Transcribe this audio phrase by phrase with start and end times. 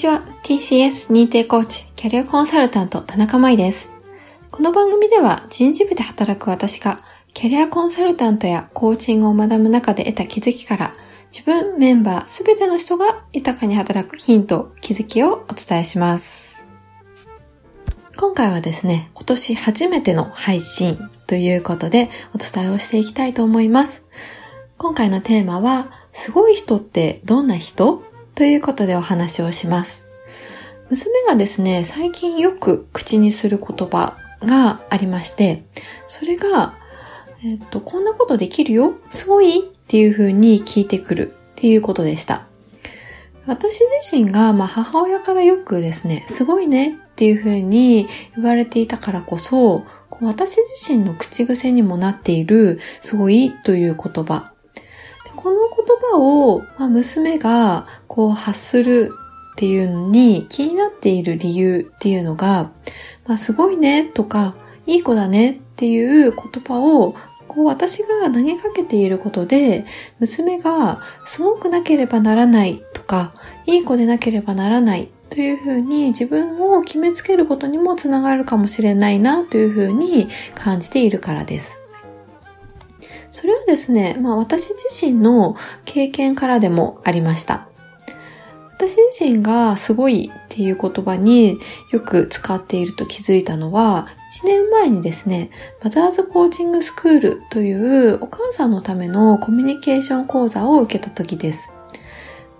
[0.00, 0.22] ちは。
[0.44, 3.90] TCS 認定コーチ、キャリアコンサルタント、田中舞です。
[4.50, 6.96] この番組では人事部で働く私が、
[7.34, 10.92] キャリアコンサルタントやコーチングを学ぶ中で得た気づきから、
[11.30, 16.64] 自分、メンバー、すべての人が豊かに働くヒント、気づきをお伝えします。
[18.16, 24.06] 今回はですね、今年初めての配信ということでお伝えをしていきたいと思います。
[24.78, 28.02] 今回のテーマは、すごい人ってどんな人？
[28.40, 30.06] ということでお話をします。
[30.88, 35.66] 娘がですね、最近よく口にする言葉がありまして、
[36.06, 36.74] それが、
[37.44, 38.94] えっと、こんなことできるよ？
[39.10, 39.58] すごい？
[39.58, 42.46] っていう風に聞いてくるっていうことでした。
[43.44, 53.52] 私自身が、まあ、母親からよくですね、すごいねっていう風に言われていたからこそ、こう私自身の口癖にもなっている、すごい？
[53.64, 54.54] という言葉。
[55.36, 59.12] この言葉を、まあ、娘がこう発する
[59.52, 62.70] っていうのに気になっている理由っていうのが、
[63.26, 67.14] まあ、すごいねとか、いい子だねっていう言葉を
[67.46, 69.84] こう私が投げかけていることで、
[70.18, 73.34] 娘がすごくなければならないとか、
[73.66, 81.79] いい子でなければならないというふうに自分を決めつけることにもつながるかもしれないなというふうに感じているからです。
[83.32, 87.68] それはですね、まあ私自身の経験からでもありました。
[88.80, 91.58] 私自身がすごいっていう言葉に
[91.92, 94.06] よく使っていると気づいたのは、
[94.42, 95.50] 1年前にですね、
[95.82, 101.70] マザーズコーチングスクールというお母さんのためのコミュニケーション講座を受けた時です。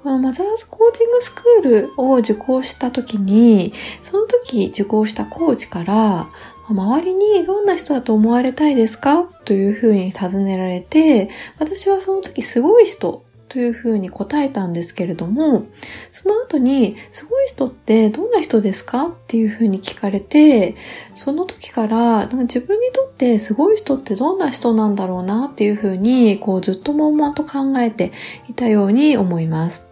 [0.04, 6.28] マザーズコーチングスクールを受講した時に、その時受講したコーチから、
[6.72, 9.24] 周りにどんな人だと思われたいですか？
[9.44, 15.66] というふうに尋ねられて、私はその時すごい人というふうに答えたんですけれども、
[16.12, 19.08] その後に、すごい人ってどんな人ですか？
[19.08, 20.76] っていうふうに聞かれて、
[21.16, 25.47] その時から、なんか自分にとってすごい人ってどんな人なんだろうな？
[25.47, 28.12] っていうふうに、こうずっと悶々と考えて
[28.48, 29.89] いたように思います。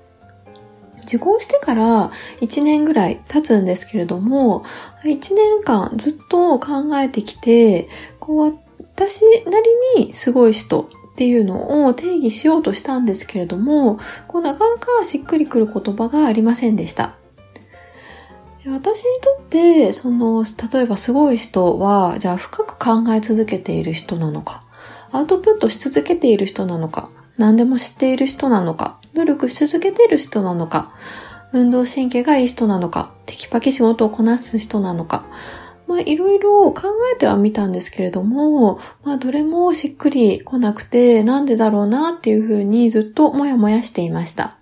[1.08, 4.64] 受講してから1年ぐらい経つんですけれども、
[5.04, 7.88] 1年間ずっと考えてきて、
[8.20, 8.58] こう
[8.94, 9.60] 私な
[9.96, 13.98] りにすごい人っていうのを定義しようとしたんですけれども、
[14.28, 17.14] こうなかなかしっくりくる言葉がありませんでした。
[18.66, 24.62] 私にとって、その、例えばすごい人は、じゃあ深く考え続けている人なのか、
[25.10, 27.08] アウトプットし続けている人なのか、
[27.38, 30.94] 何でも知っている人なのか、努力し続けてる人なのか、
[31.52, 35.26] 運動神経がいい人なのか、テキパキ仕事をこなす人なのか、
[35.88, 44.56] まあいろいろ考えてはみたんですけれども、まあどれもしっくり来なくてなんでだろうなっていうふうにずっともやもやしていました。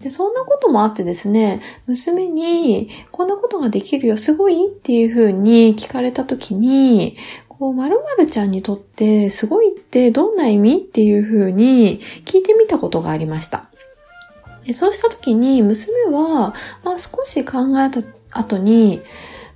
[0.00, 4.68] で、そんなこともあってですね、娘に、こんなことができるよ、すごい？
[4.68, 7.16] っていうふうに聞かれたときに、
[7.58, 13.70] こう、〇〇ちゃんにとって、すごいってどんな意味っていうふうに聞いてみたことがありました。
[14.72, 18.02] そうしたときに、娘は、まあ少し考えた
[18.32, 19.00] 後に、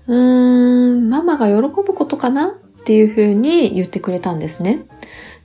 [0.06, 2.50] うーん、ママが喜ぶことかなっ
[2.84, 4.86] ていうふうに言ってくれたんですね。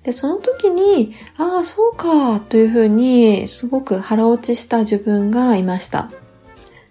[0.04, 6.12] で、その時に、ああ、そうか、というふうに、すごく腹落ちした自分がいました。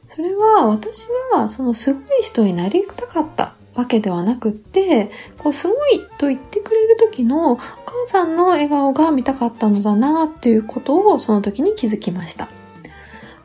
[0.08, 7.64] それは、私は、そのすごい人になりたかったわけではなくって、こう、すごいと言ってくれる時のお母
[8.06, 12.48] さんの笑顔が見たかったのだな、っていうことをその時に気づきました。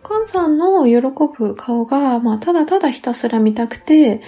[0.10, 1.02] カンさんの喜
[1.38, 4.22] ぶ顔が、まあ、ただただひたすら見たくて、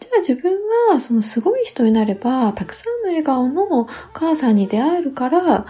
[0.00, 0.52] じゃあ自分
[0.90, 5.64] がそのすごい人になれば、たくさんの笑顔のお母さんに出会えるから、っ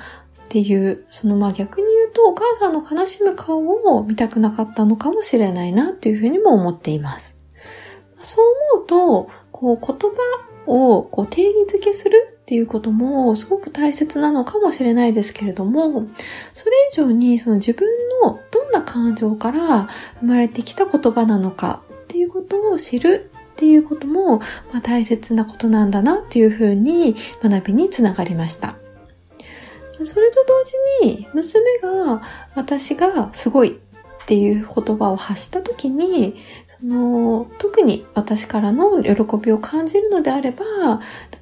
[0.48, 3.66] ていう、そのまあ逆に言うとお母さんの悲しむ顔
[3.96, 7.36] を見たくなかったのかもしれないなっていうふうにも思っています。
[8.22, 10.16] そう思うと、こう言葉
[10.66, 16.06] をこう定義づけするっていうこともすごく大切なのかもしれないですけれども、
[16.52, 17.88] それ以上にその自分
[18.22, 19.88] のどんな感情から
[20.20, 24.44] 生まれてきた言葉なのかっていうことを知るっていうことも、ま
[24.74, 28.76] あ、大切なことなんだなっていうふうに学びにつながりました。
[30.04, 30.62] それと同
[31.02, 32.20] 時に娘が
[32.54, 33.80] 私がすごい
[34.26, 36.34] っていう言葉を発した時に、
[36.80, 40.64] その、特に私からの喜びを感じるのであれば、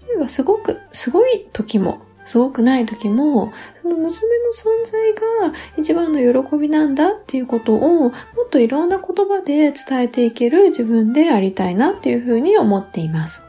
[0.06, 4.12] 例えばすごく、すごい時も、すごくない時も、その娘の
[4.52, 8.12] 存在が一番の喜びなんだっていうことを、もっ
[8.50, 13.42] といろんな言葉で伝えていける自分でありたいなっていうふうに思っています。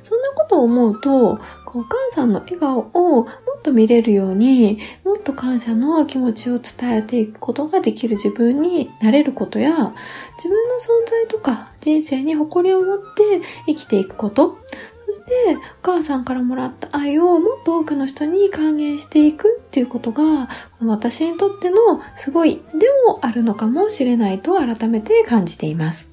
[0.00, 1.36] そんなことを思うと、
[1.72, 3.26] お母さんの笑顔をもっ
[3.62, 14.58] と見れるように、もっと感謝の気持ちを伝えていくことができる自分になれることや、自分の存在とか人生に誇りを持って生きていくこと、
[15.06, 20.48] そして、お母さんからもらった愛をもっと多くの人に還元していくっていうことが、
[20.80, 26.08] 私にとってのすごいでもあるのかもしれないと改めて感じています。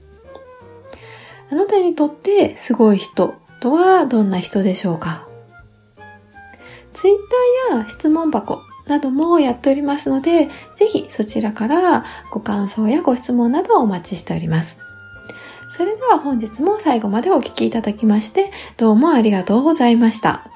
[1.52, 5.27] あなたにとってすごい人とはどんな人でしょうか？
[6.98, 7.16] ツイッ
[7.70, 14.80] ターや質問箱などもやっておりますので、ぜひそちらからご感想やご質問などをお待ちしております。
[15.70, 20.50] それでは本日も最後までお聴きいただきまして、どうもありがとうございました。